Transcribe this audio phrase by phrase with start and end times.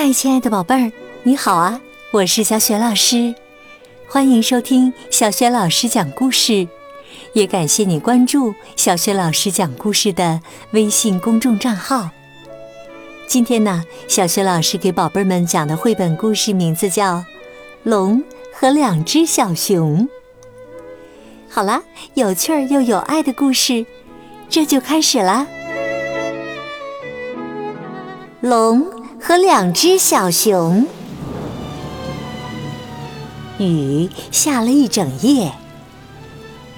[0.00, 0.92] 嗨，亲爱的宝贝儿，
[1.24, 1.80] 你好啊！
[2.12, 3.34] 我是小雪老师，
[4.06, 6.68] 欢迎收听小雪老师讲故事，
[7.32, 10.40] 也感谢你关注小雪老师讲故事的
[10.70, 12.10] 微信公众账号。
[13.26, 17.16] 今天呢，小雪老师给宝贝们讲的绘本故事名字叫
[17.82, 18.22] 《龙
[18.54, 20.06] 和两只小熊》。
[21.50, 21.82] 好啦，
[22.14, 23.84] 有趣儿又有爱的故事，
[24.48, 25.44] 这就开始啦！
[28.40, 28.97] 龙。
[29.20, 30.86] 和两只小熊，
[33.58, 35.52] 雨下了一整夜。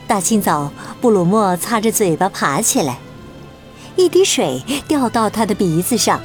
[0.07, 2.99] 大清早，布鲁莫擦着嘴巴爬起来，
[3.95, 6.21] 一滴水掉到他的鼻子上。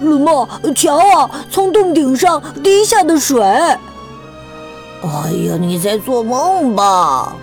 [0.00, 3.40] 鲁莫，瞧啊，从洞顶上滴下的水！
[3.42, 3.78] 哎
[5.02, 7.34] 呀，你在做梦吧？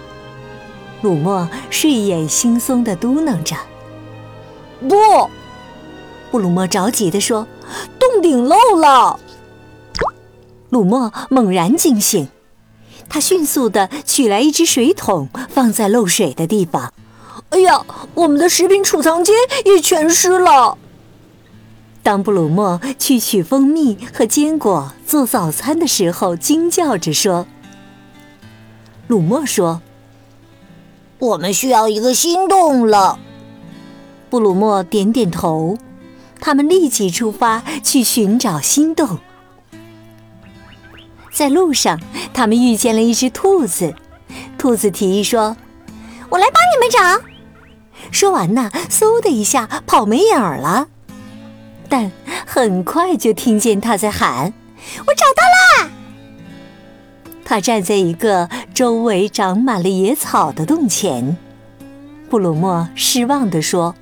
[1.02, 3.56] 鲁莫睡眼惺忪地嘟囔着。
[4.88, 5.30] 不。
[6.32, 7.46] 布鲁莫着急地说
[8.00, 9.20] ：“洞顶漏了！”
[10.72, 12.30] 鲁莫猛然惊醒，
[13.10, 16.94] 他迅速地取来一只水桶，放在漏水的地方。
[17.52, 20.78] “哎呀，我们的食品储藏间也全湿了！”
[22.02, 27.46] 当布鲁莫去取蜂蜜和坚果做早餐的时候，惊叫着说
[29.08, 29.82] ：“鲁莫说，
[31.20, 33.20] 我们需要一个新洞了。”
[34.32, 35.78] 布鲁莫点点头。
[36.42, 39.20] 他们立即出发去寻找新洞。
[41.32, 41.98] 在路上，
[42.34, 43.96] 他们遇见了一只兔子。
[44.58, 45.56] 兔子提议说
[46.30, 47.26] ：“我来帮你们找。”
[48.12, 50.88] 说完呢，嗖的一下跑没影儿了。
[51.88, 52.12] 但
[52.46, 54.54] 很快就听见他在喊
[55.06, 55.92] ：“我找到啦！”
[57.46, 61.38] 他站在一个周围长满了野草的洞前。
[62.30, 63.96] 布鲁莫失望地说：“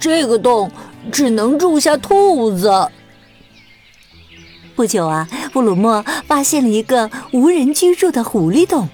[0.00, 0.70] 这个洞……”
[1.10, 2.88] 只能住下兔子。
[4.74, 8.88] 不久啊，布鲁莫发现了一个无人居住的狐狸洞。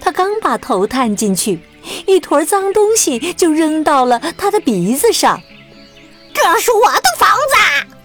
[0.00, 1.60] 他刚把头探进去，
[2.06, 5.40] 一坨脏东西就扔到了他的鼻子上。
[6.32, 7.96] 这是我的房子！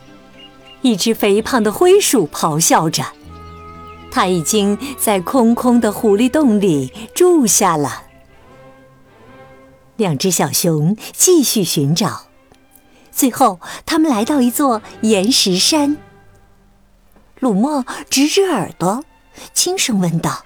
[0.81, 3.03] 一只肥胖的灰鼠咆哮着。
[4.11, 8.03] 他已经在空空的狐狸洞里住下了。
[9.95, 12.26] 两只小熊继续寻找。
[13.17, 15.97] 最后，他们来到一座岩石山。
[17.39, 19.03] 鲁莫直直耳朵，
[19.55, 20.45] 轻声问道：“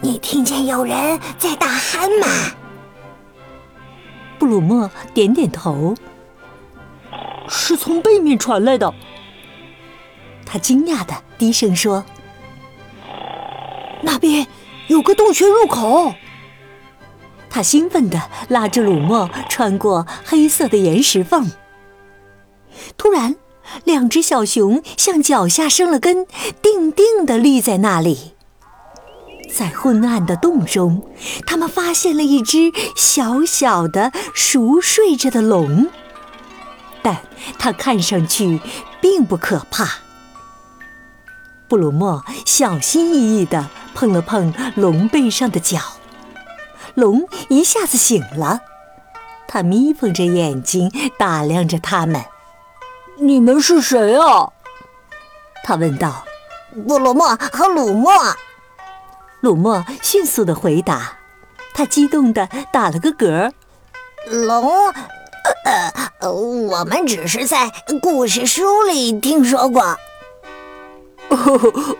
[0.00, 2.26] 你听见有人在大喊吗？”
[4.40, 5.94] 布鲁莫点点头
[7.50, 8.94] ：“是从背面传来的。”
[10.46, 12.02] 他惊讶的低声说
[14.00, 14.46] ：“那边
[14.86, 16.14] 有个洞穴入口。”
[17.52, 18.18] 他兴奋地
[18.48, 21.52] 拉着鲁莫穿过黑色的岩石缝。
[22.96, 23.36] 突然，
[23.84, 26.26] 两只小熊向脚下生了根，
[26.62, 28.32] 定定地立在那里。
[29.52, 31.06] 在昏暗的洞中，
[31.46, 35.88] 他们发现了一只小小的熟睡着的龙，
[37.02, 37.18] 但
[37.58, 38.62] 它看上去
[39.02, 39.86] 并不可怕。
[41.68, 45.78] 布鲁莫小心翼翼地碰了碰龙背上的角。
[46.94, 48.60] 龙一下子醒了，
[49.48, 52.22] 他眯缝着眼睛打量着他们。
[53.18, 54.50] “你们是谁啊？”
[55.64, 56.24] 他问道。
[56.88, 58.12] “布鲁莫和鲁莫。”
[59.40, 61.18] 鲁莫迅速的回答。
[61.74, 63.50] 他激动的打了个嗝。
[64.30, 64.70] “龙，
[66.20, 67.72] 呃，我们只是在
[68.02, 69.96] 故事书里听说过。”“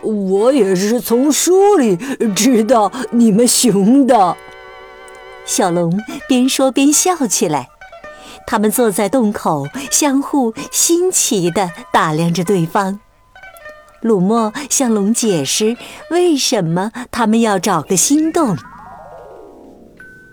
[0.02, 1.96] 我也是从书里
[2.34, 4.36] 知道你们熊的。”
[5.44, 7.68] 小龙边说边笑起来，
[8.46, 13.00] 他们坐在洞口，相互新奇地打量着对方。
[14.00, 15.76] 鲁莫向龙解释
[16.10, 18.56] 为什么他们要找个新洞。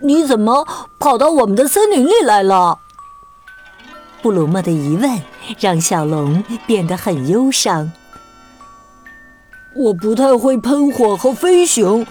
[0.02, 0.66] 你怎么
[0.98, 2.78] 跑到我们的森林里来了？
[4.22, 5.22] 布鲁莫的疑问
[5.58, 7.92] 让小龙变得很忧伤。
[9.76, 12.06] 我不太会喷火和飞行。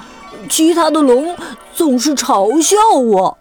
[0.49, 1.35] 其他的龙
[1.73, 3.37] 总是嘲笑我，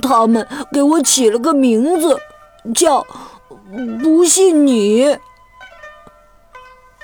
[0.00, 2.18] 他们给我起了个名字，
[2.74, 3.06] 叫
[4.02, 5.18] “不信你”。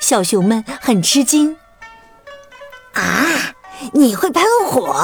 [0.01, 1.57] 小熊们很吃惊。
[2.95, 3.55] 啊，
[3.93, 4.95] 你会喷火？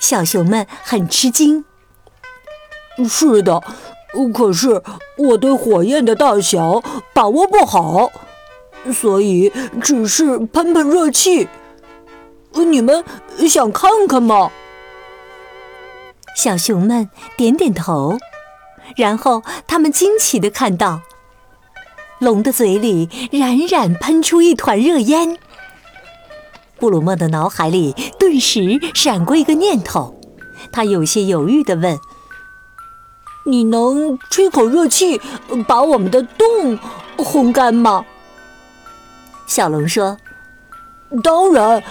[0.00, 1.64] 小熊们很吃惊。
[3.08, 3.62] 是的，
[4.32, 4.82] 可是
[5.18, 6.82] 我对火焰的大小
[7.12, 8.10] 把握不好，
[8.92, 9.52] 所以
[9.82, 11.48] 只是喷喷热气。
[12.62, 13.04] 你们
[13.48, 14.50] 想看看吗？
[16.36, 18.18] 小熊们点点头，
[18.96, 21.00] 然后他们惊奇的看到，
[22.18, 25.38] 龙的嘴里冉冉喷出一团热烟。
[26.76, 30.20] 布鲁莫的脑海里顿时闪过一个念头，
[30.72, 31.98] 他有些犹豫地问
[33.46, 35.20] ：“你能吹口热气，
[35.68, 36.78] 把我们的洞
[37.16, 38.04] 烘干吗？”
[39.46, 40.18] 小龙说
[41.22, 41.82] ：“当然，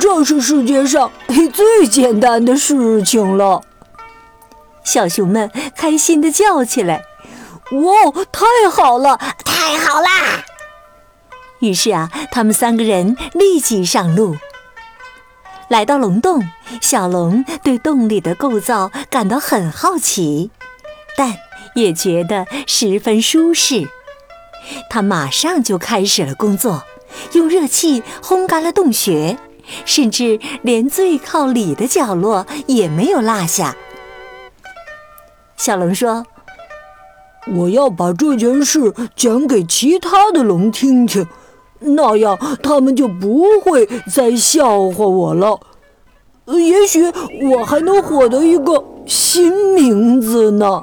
[0.00, 1.10] 这是世界上
[1.52, 3.62] 最简单的事情了。”
[4.84, 7.04] 小熊们开心地叫起来
[7.70, 10.44] ：“哇，太好了，太好啦！”
[11.60, 14.36] 于是啊，他们三个人立即上路，
[15.68, 16.42] 来到龙洞。
[16.80, 20.50] 小龙对洞里的构造感到很好奇，
[21.16, 21.36] 但
[21.76, 23.88] 也觉得十分舒适。
[24.90, 26.82] 他马上就开始了工作，
[27.32, 29.36] 用热气烘干了洞穴，
[29.84, 33.76] 甚至连最靠里的角落也没有落下。
[35.56, 36.26] 小龙说
[37.56, 41.26] ：“我要把这件事讲给其他的龙听听。”
[41.84, 45.58] 那样，他们就不会再笑话我了。
[46.46, 47.02] 也许
[47.50, 50.82] 我还能获得一个新名字呢。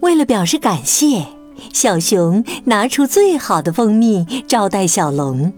[0.00, 1.26] 为了表示感谢，
[1.72, 5.52] 小熊拿出最好的蜂蜜招待小龙。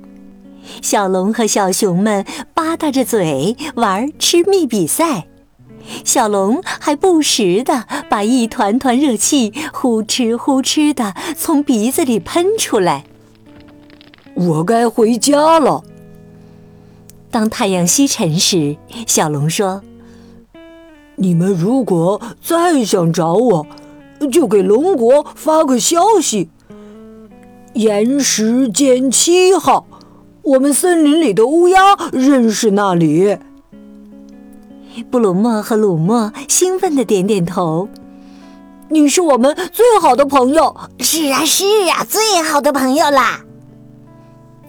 [0.80, 2.24] 小龙和小熊们
[2.54, 5.26] 吧嗒着嘴玩吃蜜比赛，
[6.04, 13.04] 小龙还不时地把一团团热气呼哧呼哧地从鼻子里喷出来。
[14.34, 15.84] 我该回家了。
[17.30, 19.82] 当太阳西沉时，小龙说
[21.16, 23.66] ：“你们如果再想找我，
[24.30, 26.50] 就给龙国发个消息。
[27.74, 29.86] 岩石间七号，
[30.42, 33.38] 我们森林里的乌鸦认识那里。”
[35.10, 37.88] 布鲁莫和鲁莫兴奋的点点头
[38.90, 40.76] ：“你是我们最好的朋友。
[41.00, 43.40] ”“是啊，是啊，最好的朋友啦！”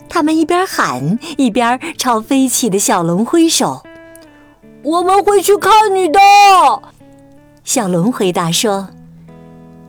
[0.09, 3.83] 他们一边喊，一边朝飞起的小龙挥手。
[4.81, 6.19] 我们会去看你的。
[7.63, 8.87] 小龙回答说：“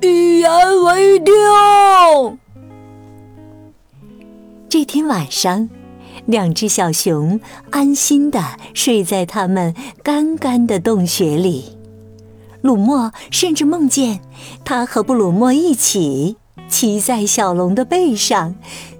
[0.00, 0.50] 一言
[0.84, 1.34] 为定。”
[4.68, 5.68] 这天晚上，
[6.26, 7.40] 两只小熊
[7.70, 8.42] 安心的
[8.74, 11.76] 睡在他们干干的洞穴里。
[12.62, 14.20] 鲁莫甚至梦见
[14.64, 16.36] 他和布鲁莫一起
[16.68, 18.56] 骑在小龙的背上。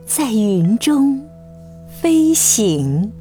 [0.07, 1.21] 在云中
[2.01, 3.13] 飞行。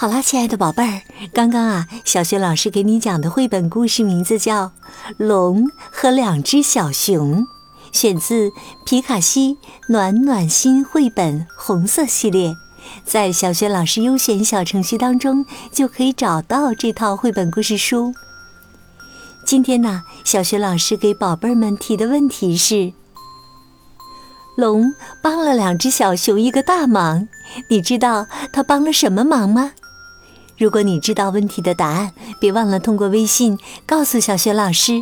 [0.00, 4.68] 好啦，亲爱的宝贝儿，刚刚啊，小学老师给你讲的绘本故事名字叫
[5.18, 7.42] 《龙和两只小熊》，
[7.92, 8.50] 选自
[8.86, 9.58] 皮卡西
[9.90, 12.54] 暖暖心绘本红色系列。
[13.04, 18.14] 在小学老师优选小程序当中，就可以找到这套绘本故事书。
[19.44, 22.94] 今天呢，小学老师给宝贝儿们提的问题是：
[24.56, 27.28] 龙帮了两只小熊一个大忙，
[27.68, 29.72] 你知道他帮了什么忙吗？
[30.60, 35.00] 如果你知道问题的答案，别忘了通过微信告诉小学老师。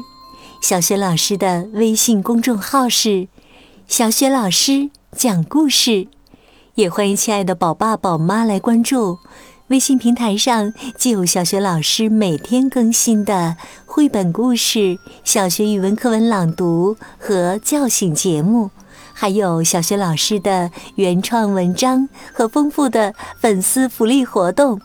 [0.62, 3.26] 小学老师的微信公众号是
[3.88, 6.06] “小学老师讲故事”。
[6.76, 9.18] 也欢迎亲爱的宝爸宝妈来关注
[9.66, 18.70] 微信平台上，既有小学老师每天更新的绘本故事、小学语文课文朗读和叫醒节目，
[19.12, 24.80] 还有小学老师的原创文章和丰富的粉丝福利活动。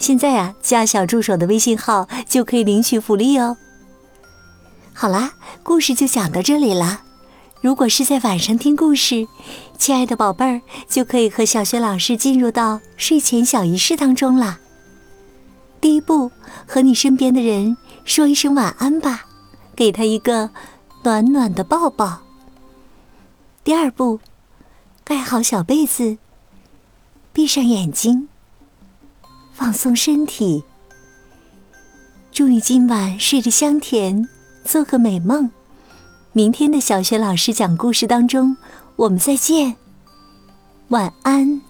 [0.00, 3.58] 现在啊，加小助手的微信号就可以领取福利哦。
[4.94, 7.02] 好啦，故事就讲到这里了。
[7.60, 9.28] 如果是在晚上听故事，
[9.76, 14.58] 亲爱的宝贝儿就可以和小学老师进入到睡前小仪式当中了。
[15.82, 16.32] 第一步，
[16.66, 17.76] 和你身边的人
[18.06, 19.26] 说一声晚安吧，
[19.76, 20.48] 给他一个
[21.02, 22.20] 暖暖的抱抱。
[23.62, 24.20] 第二步，
[25.04, 26.16] 盖好小被子，
[27.34, 28.29] 闭上眼睛，
[29.60, 30.64] 放松身体。
[32.32, 34.26] 祝你今晚睡得香甜，
[34.64, 35.50] 做个美梦。
[36.32, 38.56] 明天的小学老师讲故事当中，
[38.96, 39.76] 我们再见，
[40.88, 41.60] 晚安。